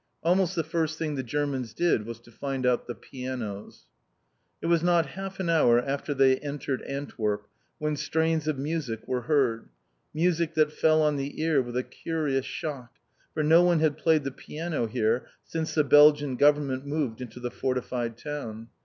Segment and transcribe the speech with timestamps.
[0.23, 3.85] Almost the first thing the Germans did was to find out the pianos.
[4.59, 9.21] It was not half an hour after they entered Antwerp when strains of music were
[9.21, 9.69] heard,
[10.11, 12.93] music that fell on the ear with a curious shock,
[13.35, 17.51] for no one had played the piano here since the Belgian Government moved into the
[17.51, 18.69] fortified town.